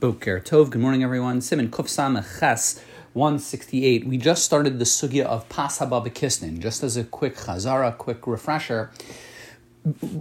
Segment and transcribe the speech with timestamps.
[0.00, 0.70] Boker Tov.
[0.70, 1.40] Good morning, everyone.
[1.40, 2.80] Siman Kuf Samech Ches
[3.14, 4.06] 168.
[4.06, 6.60] We just started the sugya of Pas Hababakisnin.
[6.60, 8.92] Just as a quick chazara, quick refresher,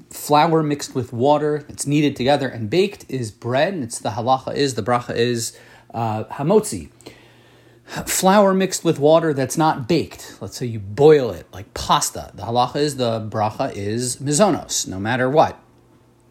[0.09, 3.75] flour mixed with water that's kneaded together and baked is bread.
[3.75, 5.55] It's the halacha is, the bracha is
[5.93, 6.89] uh, hamotzi.
[7.85, 10.37] Flour mixed with water that's not baked.
[10.41, 12.31] Let's say you boil it like pasta.
[12.33, 15.59] The halacha is, the bracha is mizonos, no matter what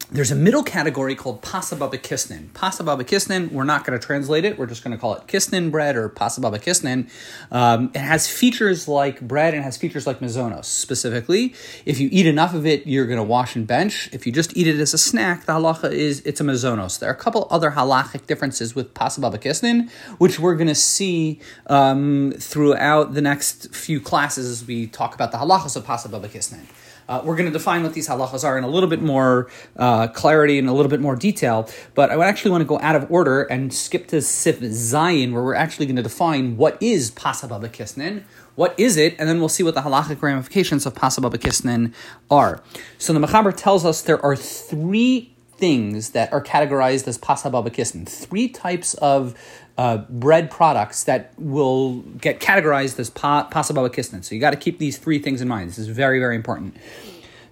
[0.09, 2.47] there's a middle category called pasababa kisnin.
[2.51, 4.57] Pasababa kisnin, we're not going to translate it.
[4.57, 7.09] We're just going to call it kisnin bread or pasababa kisnin.
[7.51, 10.63] Um, it has features like bread and has features like mizonos.
[10.63, 11.53] Specifically,
[11.85, 14.09] if you eat enough of it, you're going to wash and bench.
[14.13, 16.99] If you just eat it as a snack, the halacha is it's a mizonos.
[16.99, 21.41] There are a couple other halachic differences with pasababa kisnin, which we're going to see
[21.67, 26.65] um, throughout the next few classes as we talk about the halachas of pasababa kisnin.
[27.09, 29.96] Uh, we're going to define what these halachas are in a little bit more uh,
[30.05, 33.09] clarity and a little bit more detail, but I actually want to go out of
[33.09, 37.69] order and skip to Sif Zayin, where we're actually going to define what is Pasababa
[37.69, 41.93] Kisnin, what is it, and then we'll see what the halachic ramifications of Pasababa Kisnin
[42.29, 42.61] are.
[42.99, 48.07] So the Mechaber tells us there are three things that are categorized as Pasababa Kisnin,
[48.07, 49.35] three types of
[49.77, 54.23] uh, bread products that will get categorized as pa- pasababa kisnin.
[54.23, 55.69] So you got to keep these three things in mind.
[55.69, 56.75] This is very, very important.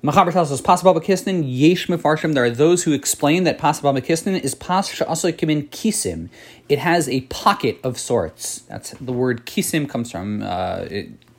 [0.05, 2.35] Mechaber tells us pasababa kisnin yesh mefarshim.
[2.35, 6.29] There are those who explain that pasababa kisnin is pas kimin kisim.
[6.69, 8.59] It has a pocket of sorts.
[8.69, 10.43] That's the word kisim comes from.
[10.43, 10.85] Uh,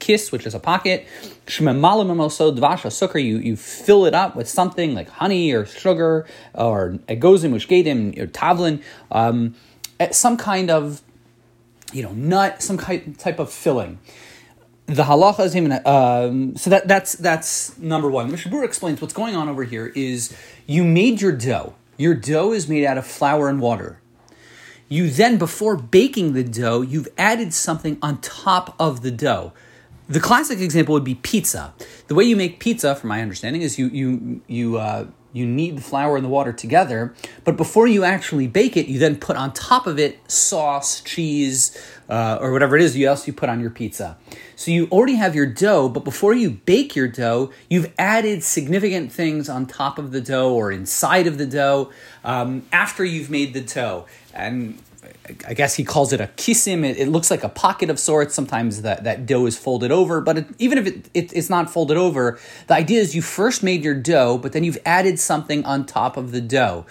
[0.01, 1.07] kiss, which is a pocket.
[1.47, 7.55] Dvasha sukkar, you, you fill it up with something like honey or sugar or egozim,
[7.55, 8.83] or tavlin.
[9.13, 9.55] Um,
[10.11, 11.03] some kind of,
[11.93, 14.01] you know, nut, some type of filling.
[14.87, 18.31] The halacha is even um, so that that's that's number one.
[18.31, 20.35] Mechaber explains what's going on over here is
[20.67, 21.75] you made your dough.
[21.97, 24.01] Your dough is made out of flour and water.
[24.89, 29.53] You then, before baking the dough, you've added something on top of the dough.
[30.09, 31.75] The classic example would be pizza.
[32.07, 35.77] The way you make pizza, from my understanding, is you you you uh, you knead
[35.77, 37.15] the flour and the water together,
[37.45, 41.77] but before you actually bake it, you then put on top of it sauce, cheese,
[42.09, 44.17] uh, or whatever it is you else you put on your pizza.
[44.55, 49.13] So you already have your dough, but before you bake your dough, you've added significant
[49.13, 51.91] things on top of the dough or inside of the dough
[52.25, 54.07] um, after you've made the dough.
[54.33, 54.79] And
[55.47, 56.85] I guess he calls it a kisim.
[56.85, 58.35] It, it, looks like a pocket of sorts.
[58.35, 61.71] Sometimes that, that dough is folded over, but it, even if it, it, it's not
[61.71, 65.65] folded over, the idea is you first made your dough, but then you've added something
[65.65, 66.87] on top of the dough.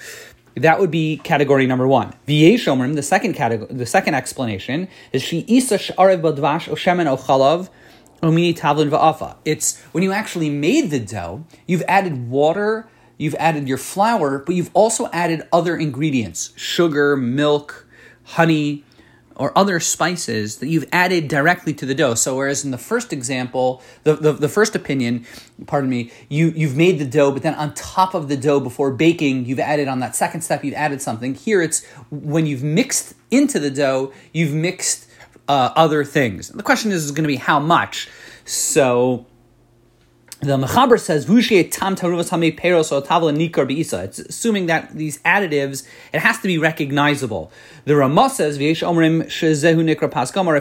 [0.55, 2.13] That would be category number one.
[2.27, 7.17] V'yesh the second category, the second explanation is she isa sh'arev badvash o shemen o
[7.17, 7.69] chalav
[8.21, 9.35] omini tavlin va'afa.
[9.43, 12.87] It's when you actually made the dough, you've added water,
[13.17, 17.84] you've added your flour, but you've also added other ingredients, sugar, milk,
[18.25, 18.83] honey,
[19.35, 22.15] or other spices that you've added directly to the dough.
[22.15, 25.25] So whereas in the first example, the, the, the, first opinion,
[25.67, 28.91] pardon me, you, you've made the dough, but then on top of the dough before
[28.91, 31.35] baking, you've added on that second step, you've added something.
[31.35, 35.09] Here it's when you've mixed into the dough, you've mixed
[35.47, 36.49] uh, other things.
[36.49, 38.09] The question is, is going to be how much.
[38.45, 39.25] So
[40.45, 41.25] the Mechaber says,
[44.03, 47.51] It's assuming that these additives, it has to be recognizable.
[47.85, 48.57] The Ramah says.
[48.57, 48.81] If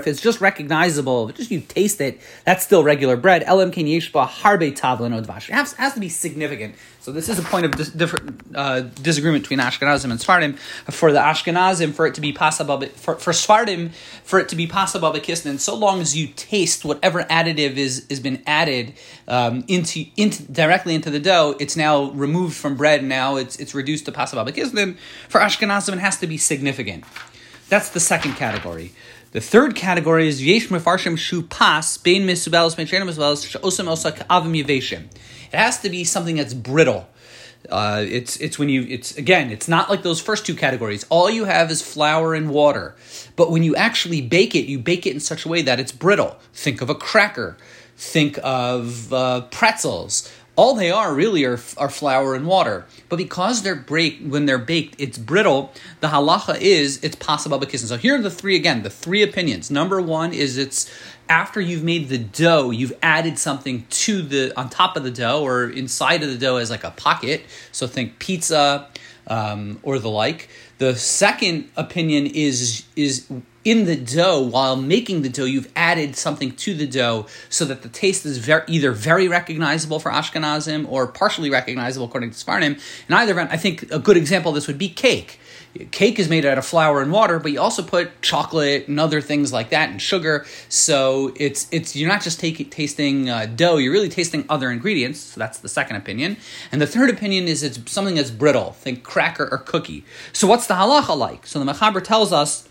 [0.07, 3.43] it's just recognizable, just you taste it, that's still regular bread.
[3.43, 4.69] Harbe.
[4.69, 6.75] It has, has to be significant.
[7.05, 10.57] So this is a point of dis- different uh, disagreement between Ashkenazim and Sfardim.
[10.91, 13.93] For the Ashkenazim, for it to be possible, for, for Sfardim,
[14.25, 18.43] for it to be kisnin, so long as you taste whatever additive is has been
[18.47, 18.95] added
[19.29, 23.05] um, into into directly into the dough, it's now removed from bread.
[23.05, 24.97] Now it's it's reduced to kisnin.
[25.29, 27.05] For Ashkenazim, it has to be significant.
[27.69, 28.93] That's the second category.
[29.35, 34.13] The third category is yesh mefarshim shu pas bein misubelos bein shenim misubelos she'osam osa
[34.13, 35.07] ka'avim yaveshim.
[35.53, 37.09] It has to be something that's brittle.
[37.69, 41.05] Uh, it's it's when you it's again it's not like those first two categories.
[41.09, 42.95] All you have is flour and water,
[43.35, 45.91] but when you actually bake it, you bake it in such a way that it's
[45.91, 46.37] brittle.
[46.53, 47.57] Think of a cracker.
[47.97, 52.87] Think of uh, pretzels all they are really are, are flour and water.
[53.09, 55.73] But because they're break when they're baked, it's brittle.
[56.01, 57.87] The halacha is it's pasababa kisnin.
[57.87, 59.71] So here are the three again, the three opinions.
[59.71, 60.91] Number one is it's
[61.29, 65.43] after you've made the dough, you've added something to the on top of the dough
[65.43, 67.43] or inside of the dough as like a pocket.
[67.73, 68.89] So think pizza
[69.27, 70.49] um, or the like.
[70.79, 73.27] The second opinion is is
[73.65, 77.83] in the dough while making the dough you've added something to the dough so that
[77.83, 82.81] the taste is very, either very recognizable for Ashkenazim or partially recognizable according to Sfardim.
[83.09, 85.41] In either event, I think a good example of this would be cake.
[85.91, 89.21] cake is made out of flour and water, but you also put chocolate and other
[89.21, 90.45] things like that and sugar.
[90.69, 95.21] So it's it's you're not just take, tasting uh, dough; you're really tasting other ingredients.
[95.21, 96.37] So that's the second opinion.
[96.71, 98.73] And the third opinion is it's something that's brittle.
[98.73, 100.05] Think cracker or cookie.
[100.33, 101.47] So what's the halacha like?
[101.47, 102.69] So the Mechaber tells us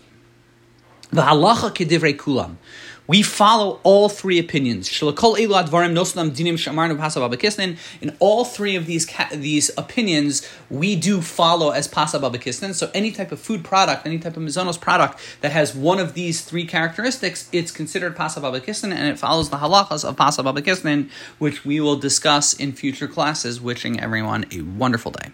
[1.10, 2.56] the halacha kedivrei kulam.
[3.06, 5.02] We follow all three opinions.
[5.02, 5.08] In
[8.18, 12.72] all three of these these opinions, we do follow as pasababa kisnin.
[12.72, 16.14] So any type of food product, any type of mizonos product that has one of
[16.14, 21.10] these three characteristics, it's considered pasababa kisnin, and it follows the halachas of pasababa kisnin,
[21.38, 23.60] which we will discuss in future classes.
[23.60, 25.30] Wishing everyone a wonderful day.